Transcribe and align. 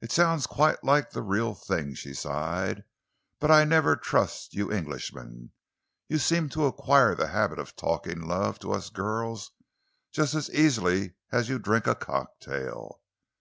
"It 0.00 0.12
sounds 0.12 0.46
quite 0.46 0.84
like 0.84 1.10
the 1.10 1.20
real 1.20 1.52
thing," 1.56 1.92
she 1.94 2.14
sighed, 2.14 2.84
"but 3.40 3.50
I 3.50 3.64
never 3.64 3.96
trust 3.96 4.54
you 4.54 4.70
Englishmen. 4.70 5.50
You 6.08 6.18
seem 6.18 6.48
to 6.50 6.66
acquire 6.66 7.16
the 7.16 7.26
habit 7.26 7.58
of 7.58 7.74
talking 7.74 8.20
love 8.20 8.60
to 8.60 8.72
us 8.72 8.88
girls 8.88 9.50
just 10.12 10.34
as 10.34 10.48
easily 10.50 11.14
as 11.32 11.48
you 11.48 11.58
drink 11.58 11.88
a 11.88 11.96
cocktail. 11.96 13.00